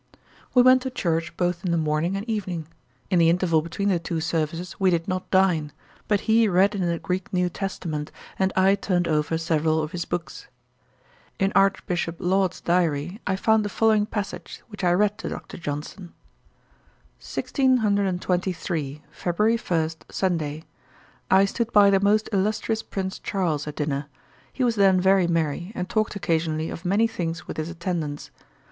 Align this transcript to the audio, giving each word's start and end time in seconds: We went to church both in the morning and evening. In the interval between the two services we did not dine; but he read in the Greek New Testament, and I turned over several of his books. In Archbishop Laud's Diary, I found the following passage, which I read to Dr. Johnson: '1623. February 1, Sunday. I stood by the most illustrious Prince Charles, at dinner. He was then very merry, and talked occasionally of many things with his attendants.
We 0.55 0.63
went 0.63 0.81
to 0.81 0.89
church 0.89 1.37
both 1.37 1.63
in 1.63 1.69
the 1.69 1.77
morning 1.77 2.15
and 2.17 2.27
evening. 2.27 2.65
In 3.11 3.19
the 3.19 3.29
interval 3.29 3.61
between 3.61 3.89
the 3.89 3.99
two 3.99 4.19
services 4.19 4.79
we 4.79 4.89
did 4.89 5.07
not 5.07 5.29
dine; 5.29 5.71
but 6.07 6.21
he 6.21 6.47
read 6.47 6.73
in 6.73 6.83
the 6.87 6.97
Greek 6.97 7.31
New 7.31 7.49
Testament, 7.49 8.11
and 8.39 8.51
I 8.55 8.73
turned 8.73 9.07
over 9.07 9.37
several 9.37 9.79
of 9.79 9.91
his 9.91 10.05
books. 10.05 10.47
In 11.37 11.51
Archbishop 11.53 12.15
Laud's 12.17 12.61
Diary, 12.61 13.21
I 13.27 13.35
found 13.35 13.63
the 13.63 13.69
following 13.69 14.07
passage, 14.07 14.63
which 14.69 14.83
I 14.83 14.89
read 14.93 15.19
to 15.19 15.29
Dr. 15.29 15.57
Johnson: 15.57 16.13
'1623. 17.19 19.03
February 19.11 19.57
1, 19.57 19.89
Sunday. 20.09 20.63
I 21.29 21.45
stood 21.45 21.71
by 21.71 21.91
the 21.91 21.99
most 21.99 22.27
illustrious 22.33 22.81
Prince 22.81 23.19
Charles, 23.19 23.67
at 23.67 23.75
dinner. 23.75 24.07
He 24.51 24.63
was 24.63 24.77
then 24.77 24.99
very 24.99 25.27
merry, 25.27 25.71
and 25.75 25.87
talked 25.87 26.15
occasionally 26.15 26.71
of 26.71 26.85
many 26.85 27.05
things 27.05 27.45
with 27.47 27.57
his 27.57 27.69
attendants. 27.69 28.31